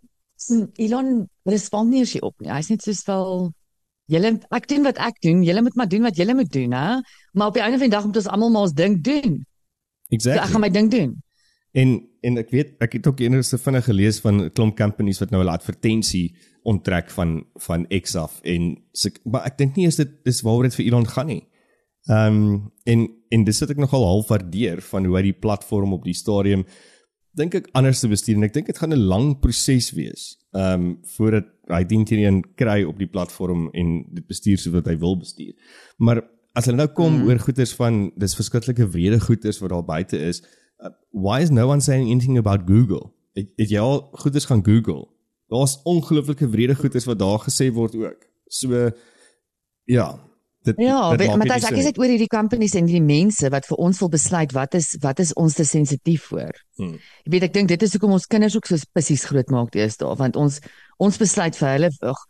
[0.76, 2.52] Elon respond nie as jy op nie.
[2.52, 3.54] Hy's net soos wel
[4.12, 6.90] julle ek doen wat ek doen, julle moet maar doen wat julle moet doen, hè?
[7.34, 9.40] Maar op die einde van die dag moet ons almal maar ons ding doen.
[10.10, 10.38] Exactly.
[10.38, 11.16] So ek gaan my ding doen.
[11.76, 15.20] En en ek weet ek het ook eendag se vinnig gelees van 'n klomp companies
[15.20, 19.88] wat nou 'n advertensie onttrek van van X af en so, maar ek dink nie
[19.88, 21.44] is dit dis waaroor dit vir Elon gaan nie.
[22.08, 25.94] Ehm um, en en dis wat ek nogal half waardeer van hoe hy die platform
[25.94, 26.66] op die stadium
[27.36, 30.38] dink ek anders te bestuur en ek dink dit gaan 'n lang proses wees.
[30.56, 34.88] Ehm um, voordat hy dien teen kry op die platform en dit bestuur soos wat
[34.88, 35.52] hy wil bestuur.
[35.98, 36.22] Maar
[36.56, 37.26] as hulle nou kom mm.
[37.28, 40.40] oor goeders van dis verskriklike wrede goeders wat daar buite is,
[40.80, 43.12] uh, why is no one saying anything about Google?
[43.36, 45.10] Het, het jy al goeders gaan Google?
[45.52, 48.24] Daar's ongelooflike wrede goeders wat daar gesê word ook.
[48.48, 48.90] So
[49.92, 50.08] ja,
[50.66, 53.78] Dit, ja, maar dit ek is dit oor hierdie companies en die mense wat vir
[53.78, 56.58] ons wil besluit wat is wat is ons te sensitief vir.
[56.80, 56.98] Hmm.
[57.26, 60.18] Jy weet ek dink dit is hoekom ons kinders ook so spesies groot maak deesdae
[60.18, 60.60] want ons
[60.98, 62.22] ons besluit vir hulle ag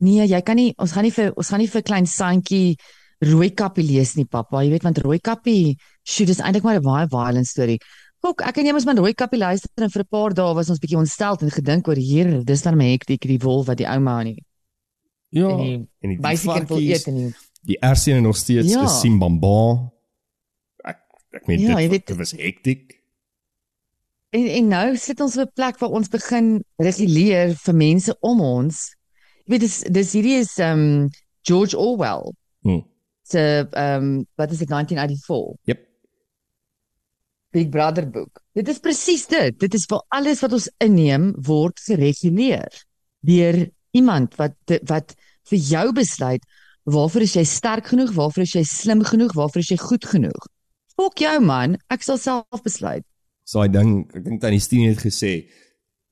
[0.00, 2.76] nee, jy kan nie ons gaan nie vir ons gaan nie vir klein sandjie
[3.20, 4.62] rooi kappie lees nie pappa.
[4.64, 5.76] Jy weet want rooi kappie,
[6.08, 7.78] shoot is eintlik maar 'n baie violent storie.
[8.20, 10.70] Kok, ek en jy mos maar rooi kappie luister en vir 'n paar dae was
[10.70, 13.86] ons bietjie ontstel en gedink oor hier, dis dan my hektiek die wolf wat die
[13.86, 14.44] ouma nie.
[15.30, 17.34] Ja, en die bicycle wil eet en die
[17.66, 18.84] die ersene nog steeds ja.
[18.84, 19.90] is Simbamba.
[20.84, 21.02] Ek
[21.36, 22.96] ek meen ja, dit, weet, dit was hektiek.
[24.30, 28.40] En en nou sit ons op 'n plek waar ons begin reguleer vir mense om
[28.40, 28.94] ons.
[29.44, 31.10] Jy weet dis dis hierdie is um
[31.42, 32.32] George Orwell.
[32.62, 32.82] Hm.
[33.22, 35.56] Se um wat is dit 1984?
[35.64, 35.86] Yep.
[37.50, 38.42] Big Brother boek.
[38.54, 39.58] Dit is presies dit.
[39.58, 42.84] Dit is vir alles wat ons inneem word gereguleer
[43.26, 44.54] deur iemand wat
[44.88, 45.14] wat
[45.50, 46.44] vir jou besluit
[46.88, 48.12] Waarvoor is jy sterk genoeg?
[48.16, 49.34] Waarvoor is jy slim genoeg?
[49.36, 50.46] Waarvoor is jy goed genoeg?
[50.96, 53.04] Fok jou man, ek sal self besluit.
[53.44, 55.50] So ek dink ek dink tannie Stine het gesê,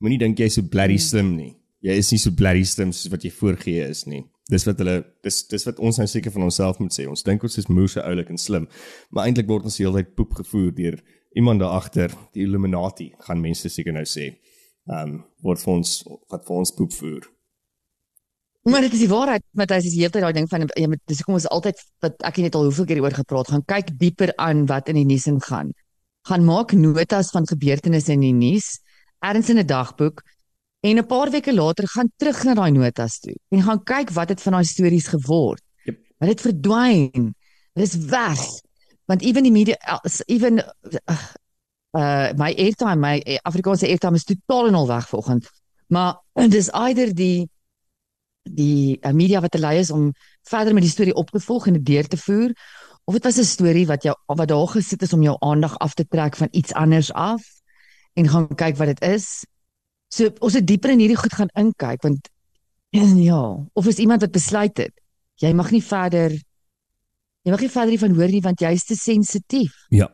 [0.02, 1.06] moenie dink jy's so bloody hmm.
[1.06, 1.54] slim nie.
[1.84, 4.24] Jy is nie so bloody slim soos wat jy voorgee is nie.
[4.50, 7.06] Dis wat hulle dis dis wat ons nou seker van onsself moet sê.
[7.08, 8.66] Ons dink ons is moeë oulik en slim,
[9.12, 10.98] maar eintlik word ons heeltyd poep gevoer deur
[11.36, 14.32] iemand daar agter, die Illuminati, gaan mense seker nou sê.
[14.88, 15.90] Ehm um, word vir ons
[16.32, 17.28] wat vir ons poep voer.
[18.68, 21.38] Maar dit is die waarheid, Matthys, is heeltyd daai ding van jy moet dis kom
[21.38, 24.66] ons altyd wat ek het net al hoeveel keer oor gepraat, gaan kyk dieper aan
[24.68, 25.70] wat in die nuus ingaan.
[26.28, 28.76] Gaan maak notas van gebeurtenisse in die nuus,
[29.24, 30.20] erns in 'n dagboek
[30.84, 34.28] en 'n paar weke later gaan terug na daai notas toe en gaan kyk wat
[34.28, 35.62] het van daai stories geword.
[35.84, 35.98] Yep.
[36.18, 37.34] Wat het verdwyn?
[37.72, 38.40] Dit is weg.
[39.06, 39.76] Want ewen die media
[40.26, 41.24] ewen uh,
[41.96, 45.48] uh my airtime my Afrikaanse airtime is totaal en al weg vanoggend.
[45.86, 47.48] Maar dis either die
[48.54, 50.12] die uh, media wat hulle is om
[50.48, 52.54] verder met die storie op te volg en dit deur te voer
[53.08, 55.94] of dit was 'n storie wat jou wat daar gesit is om jou aandag af
[55.94, 57.42] te trek van iets anders af
[58.14, 59.46] en gaan kyk wat dit is.
[60.08, 62.28] So ons het dieper in hierdie goed gaan inkyk want
[63.30, 64.92] ja, of is iemand wat besluit het
[65.34, 66.30] jy mag nie verder
[67.42, 69.74] jy mag nie verder hiervan hoor nie want jy is te sensitief.
[69.88, 70.12] Ja.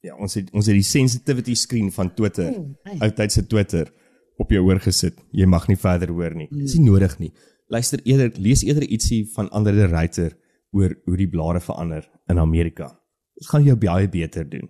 [0.00, 3.90] Ja, ons het ons het die sensitivity screen van Twitter, oh, ou tyd se Twitter
[4.38, 5.18] op jou hoor gesit.
[5.30, 6.48] Jy mag nie verder hoor nie.
[6.50, 7.32] Dis nie nodig nie
[7.70, 10.34] luister eerder lees eerder ietsie van ander writer
[10.74, 12.90] oor hoe die blare verander in Amerika.
[13.38, 14.68] Dit gaan jou baie beter doen.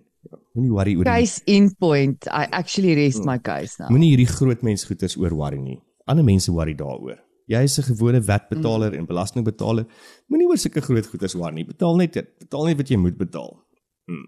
[0.55, 2.27] Moenie worry oor case in point.
[2.27, 3.89] I actually rest my case now.
[3.89, 5.79] Moenie hierdie groot mens goeders oor worry nie.
[6.09, 7.19] Ander mense worry daaroor.
[7.51, 8.99] Jy is 'n gewone wetbetaler mm.
[8.99, 9.85] en belastingbetaler.
[10.27, 11.65] Moenie oor sulke groot goeders worry nie.
[11.65, 13.57] Betaal net betaal net wat jy moet betaal.
[14.05, 14.27] Hmm.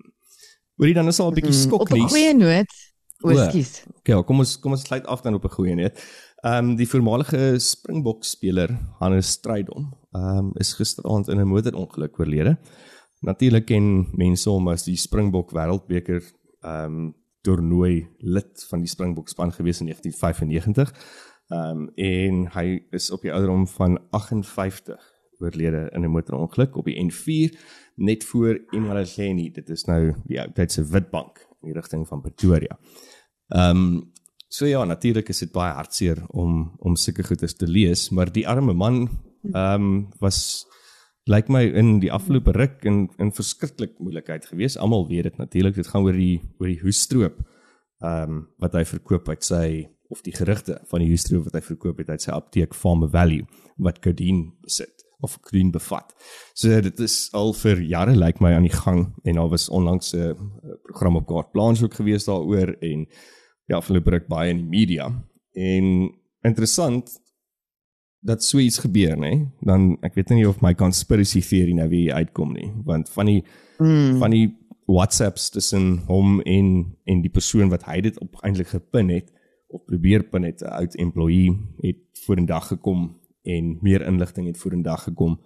[0.79, 1.63] Hoorie dan is al 'n bietjie mm.
[1.67, 2.01] skok nie.
[2.01, 2.71] Op 'n goeie noot.
[3.23, 3.83] Oskies.
[3.99, 5.95] Okay, kom ons kom ons sluit af dan op 'n goeie noot.
[6.43, 12.19] Ehm um, die voormalige Springbok speler Hannes Strydom ehm um, is gisteraand in 'n motorongeluk
[12.19, 12.57] oorlede.
[13.21, 16.19] Natuurlik ken mense hom as die Springbok Wêreldbeker
[16.61, 20.91] ehm um, toernooi lid van die Springbok span gewees in 1995.
[21.47, 24.99] Ehm um, en hy is op die ouderdom van 58
[25.39, 27.55] oorlede in 'n motorongeluk op die N4
[27.95, 29.51] net voor Emarageni.
[29.51, 32.79] Dit is nou die ou tyd se Witbank in die rigting van Pretoria.
[33.47, 34.12] Ehm um,
[34.53, 38.45] So ja, natuurlik is dit baie hartseer om om sulke goedes te lees, maar die
[38.47, 39.07] arme man
[39.49, 40.67] ehm um, was
[41.25, 44.77] lyk my in die afgelope ruk in in verskriklik moeilikheid geweest.
[44.77, 45.75] Almal weet dit natuurlik.
[45.75, 47.41] Dit gaan oor die oor die hoestroop
[48.03, 49.65] ehm um, wat hy verkoop uit sy
[50.13, 53.49] of die gerugte van die hoestroop wat hy verkoop het uit sy apteek Farm Value
[53.81, 56.13] wat codeine besit of codeine bevat.
[56.53, 60.13] So dit is al vir jare lyk my aan die gang en daar was onlangs
[60.13, 60.35] 'n
[60.83, 63.07] program op Kaart Plans ook geweest daaroor en
[63.65, 65.09] ja, afgelope ruk baie in die media.
[65.53, 67.21] En interessant,
[68.23, 69.33] dat so iets gebeur, nê,
[69.67, 73.41] dan ek weet nie of my conspiracy theory nou weer uitkom nie, want van die
[73.83, 74.19] mm.
[74.21, 74.45] van die
[74.87, 76.69] WhatsApps tussen hom en
[77.03, 79.31] en die persoon wat hy dit op eintlik gepin het
[79.73, 85.03] of probeer pin het, 'n oud employee het vorendag gekom en meer inligting het vorendag
[85.03, 85.39] gekom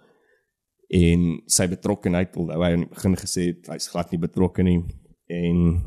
[0.88, 4.84] en sy betrokkeheid alhoewel hy aan die begin gesê het hy's glad nie betrokke nie
[5.26, 5.82] en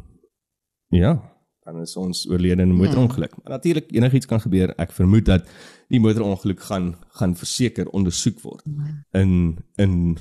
[0.89, 1.31] ja
[1.71, 3.31] dan is ons oorlede in 'n motorongeluk.
[3.38, 4.75] Maar natuurlik enigiets kan gebeur.
[4.77, 5.47] Ek vermoed dat
[5.88, 8.63] die motorongeluk gaan gaan verseker ondersoek word
[9.12, 10.17] in in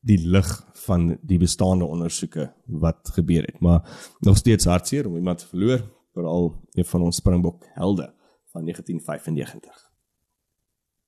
[0.00, 3.60] die lig van die bestaande ondersoeke wat gebeur het.
[3.60, 3.80] Maar
[4.20, 5.80] nog steeds hartseer om iemand te verloor,
[6.12, 8.14] veral een van ons Springbok helde
[8.52, 9.92] van 1995.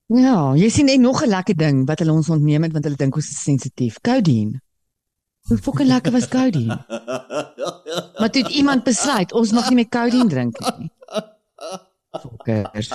[0.06, 2.96] Ja, jy sien net nog 'n lekker ding wat hulle ons ontneem het want hulle
[2.96, 4.00] dink ons is sensitief.
[4.00, 4.60] Codeine.
[5.46, 6.84] Hoe fucking lekker was codeine?
[8.18, 10.90] maar dit iemand besluit ons mag nie meer codeine drink nie.
[12.16, 12.90] Fokkers.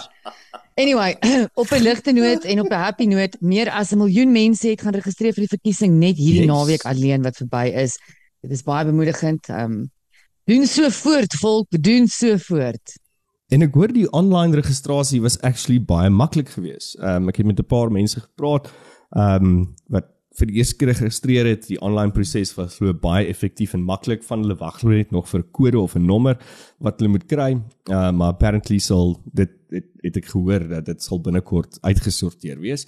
[0.75, 1.15] Anyway,
[1.61, 4.81] op 'n ligte noot en op 'n happy noot, meer as 'n miljoen mense het
[4.81, 6.51] gaan registreer vir die verkiesing net hierdie yes.
[6.51, 7.97] naweek alleen wat verby is.
[8.41, 9.47] Dit is baie bemoedigend.
[9.49, 9.91] Ehm um,
[10.43, 12.99] doen so voort, volk, doen so voort.
[13.47, 16.95] En ek hoor die online registrasie was actually baie maklik geweest.
[16.99, 18.71] Ehm um, ek het met 'n paar mense gepraat
[19.09, 23.27] ehm um, wat vir die eerste keer geregistreer het, die online proses was glo baie
[23.27, 26.37] effektief en maklik van hulle wag glo net nog vir 'n kode of 'n nommer
[26.79, 27.51] wat hulle moet kry.
[27.89, 32.87] Uh, maar apparently sal dit het, het ek gehoor dat dit sal binnekort uitgesorteer wees.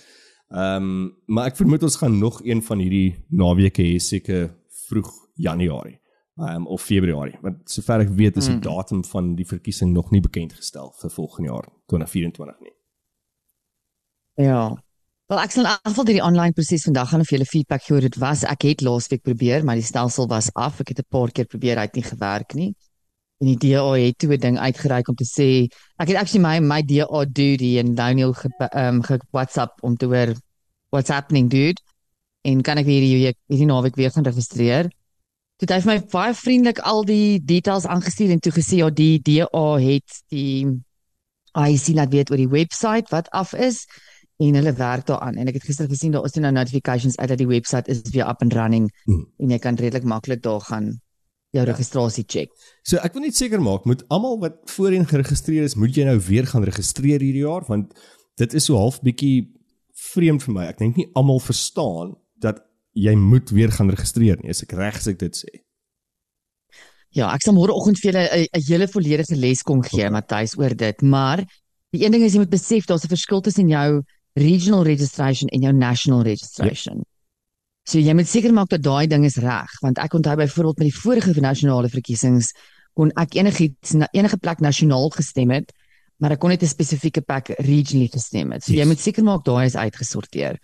[0.51, 4.55] Ehm um, maar ek vermoed ons gaan nog een van hierdie naweke hê seker
[4.87, 5.99] vroeg Januarie.
[6.35, 7.37] Um, of Februarie.
[7.41, 8.63] Want sover ek weet is die hmm.
[8.65, 12.73] datum van die verkiesing nog nie bekend gestel vir volgende jaar 2024 nie.
[14.47, 14.73] Ja,
[15.31, 17.95] Wel ek sal in elk geval die online proses vandag gaan of julle feedback gee
[17.95, 18.41] oor dit was.
[18.43, 20.81] Ek het laasweek probeer, maar die stelsel was af.
[20.83, 22.75] Ek het 'n paar keer probeer, hy het nie gewerk nie.
[23.39, 26.59] En die DA het toe 'n ding uitgereik om te sê ek het actually my
[26.59, 30.35] my DA duty en Daniel ge um ge WhatsApp om te hoor
[30.89, 31.81] what's happening dude.
[32.41, 34.91] En kan ek weer hierdie hierdie naweek weer gaan registreer?
[35.57, 39.77] Dit het my baie vriendelik al die details aangestuur en toe gesê ja die DA
[39.79, 40.67] het die
[41.53, 43.87] IC laat weet oor die webwerf wat af is
[44.37, 47.37] en hulle werk daaraan en ek het gister gesien daar is nou notifications uit dat
[47.37, 49.25] die webwerf is weer up and running hmm.
[49.37, 50.93] en jy kan redelik maklik daar gaan
[51.53, 51.69] jou ja.
[51.69, 52.49] registrasie check.
[52.81, 56.17] So ek wil net seker maak moet almal wat voorheen geregistreer is, moet jy nou
[56.25, 57.93] weer gaan registreer hierdie jaar want
[58.41, 59.51] dit is so half bietjie
[60.13, 60.69] vreemd vir my.
[60.71, 62.63] Ek dink nie almal verstaan dat
[62.97, 65.61] jy moet weer gaan registreer nie as ek reg as ek dit sê.
[67.13, 70.09] Ja, ek sal môreoggend vir julle 'n hele volledige les kom gee, okay.
[70.09, 71.45] Matthys, oor dit, maar
[71.93, 74.01] die een ding is jy moet besef daar's 'n verskil tussen jou
[74.33, 77.01] regional registration en jou national registration.
[77.03, 77.09] Ja.
[77.83, 80.89] So jy moet seker maak dat daai ding is reg, want ek onthou byvoorbeeld met
[80.89, 82.53] die vorige nasionale verkiesings
[82.95, 85.73] kon ek enigiets na enige plek nasionaal gestem het,
[86.21, 88.63] maar ek kon net 'n spesifieke plek regionally gestem het.
[88.63, 88.79] So yes.
[88.79, 90.59] jy moet seker maak daai is uitgesorteer.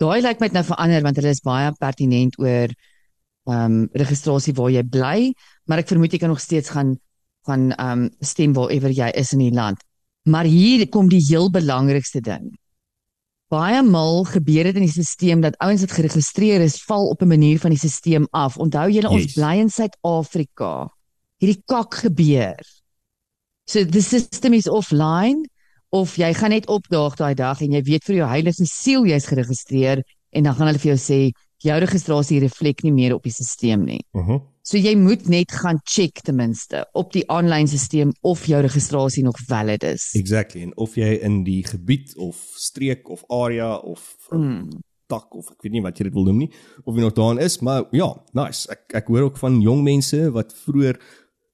[0.00, 2.68] Daai lyk my nou verander want hulle is baie pertinent oor
[3.48, 5.32] ehm um, registrasie waar jy bly,
[5.66, 6.98] maar ek vermoed jy kan nog steeds gaan
[7.46, 9.78] gaan ehm um, stem waar ewer jy is in die land.
[10.24, 12.50] Maar hier kom die heel belangrikste ding
[13.48, 17.28] baie mal gebeur dit in die stelsel dat ouens wat geregistreer is val op 'n
[17.28, 18.58] manier van die stelsel af.
[18.58, 19.34] Onthou julle ons yes.
[19.34, 20.88] bly in Suid-Afrika.
[21.40, 22.60] Hierdie kak gebeur.
[23.64, 25.48] So the system is offline
[25.90, 29.26] of jy gaan net opdaag daai dag en jy weet vir jou heilige siel jy's
[29.26, 33.32] geregistreer en dan gaan hulle vir jou sê jou registrasie reflek nie meer op die
[33.32, 34.04] stelsel nie.
[34.12, 34.32] Mhm.
[34.32, 38.58] Uh So jy moet net gaan check ten minste op die aanlyn stelsel of jou
[38.60, 40.10] registrasie nog valid is.
[40.18, 44.66] Exactly en of jy in die gebied of streek of area of mm.
[45.08, 46.50] dak of ek weet nie wat jy dit wil noem nie
[46.82, 48.68] of jy nog daarin is, maar ja, nice.
[48.68, 51.00] Ek ek hoor ook van jong mense wat vroeër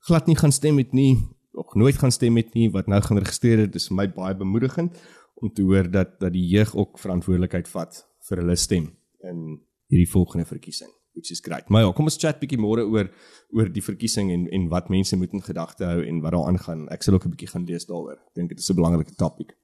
[0.09, 1.14] glad nie gaan stem het nie,
[1.55, 3.77] of nooit gaan stem het nie wat nou gaan registreer het.
[3.79, 4.98] Dis vir my baie bemoedigend
[5.38, 8.90] om te hoor dat dat die jeug ook verantwoordelikheid vat vir hulle stem
[9.22, 9.46] in
[9.87, 11.68] hierdie volgende verkiesing which is great.
[11.68, 13.11] Maar ja, kom ons chat bietjie môre oor
[13.55, 16.88] oor die verkiesing en en wat mense moet in gedagte hou en wat daar aangaan.
[16.94, 18.18] Ek sal ook 'n bietjie gaan lees daaroor.
[18.18, 19.57] Ek dink dit is 'n belangrike topik.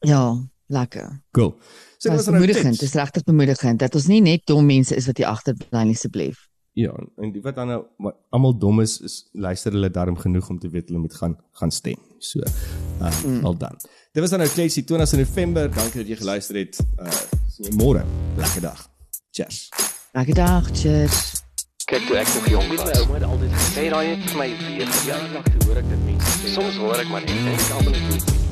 [0.00, 0.36] Ja,
[0.68, 1.22] lekker.
[1.32, 1.54] Cool.
[1.98, 5.06] So dit is bemoedigend, dit is regtig bemoedigend dat ons nie net dom mense is
[5.06, 6.48] wat hier agterbly nie asseblief.
[6.74, 6.90] Ja,
[7.22, 10.68] en die wat dan nou almal dom is, is luister hulle darm genoeg om te
[10.68, 12.00] weet hulle moet gaan gaan stem.
[12.18, 12.40] So,
[13.00, 13.44] uh, mm.
[13.44, 13.78] al dan.
[14.12, 15.70] Dit was dan nou Klesie 20 November.
[15.70, 16.80] Dankie dat jy geluister het.
[16.98, 18.02] Uh, sien môre.
[18.36, 18.93] Lekker dag.
[19.34, 19.68] Cheers.
[20.12, 21.32] Lekker dag, cheers.
[21.84, 24.46] Kyk toe ek nog jong was, my ouma het altyd gesê daai het vir my
[24.62, 26.54] weer ja, nog hoor ek dit mense.
[26.54, 28.43] Soms hoor ek maar net en ek almal net